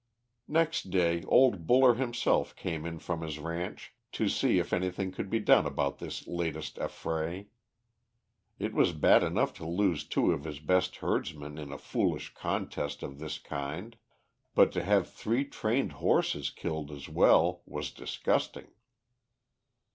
Next 0.47 0.89
day 0.89 1.21
old 1.25 1.67
Buller 1.67 1.93
himself 1.93 2.55
came 2.55 2.87
in 2.87 2.97
from 2.97 3.21
his 3.21 3.37
ranch 3.37 3.93
to 4.13 4.29
see 4.29 4.57
if 4.57 4.73
anything 4.73 5.11
could 5.11 5.29
be 5.29 5.39
done 5.39 5.67
about 5.67 5.99
this 5.99 6.25
latest 6.25 6.79
affray. 6.79 7.49
It 8.57 8.73
was 8.73 8.93
bad 8.93 9.21
enough 9.21 9.53
to 9.57 9.67
lose 9.67 10.03
two 10.03 10.31
of 10.31 10.43
his 10.43 10.57
best 10.57 10.95
herdsmen 10.95 11.59
in 11.59 11.71
a 11.71 11.77
foolish 11.77 12.33
contest 12.33 13.03
of 13.03 13.19
this 13.19 13.37
kind, 13.37 13.95
but 14.55 14.71
to 14.71 14.81
have 14.83 15.07
three 15.07 15.45
trained 15.45 15.91
horses 15.91 16.49
killed 16.49 16.89
as 16.89 17.07
well, 17.07 17.61
was 17.67 17.91
disgusting. 17.91 18.69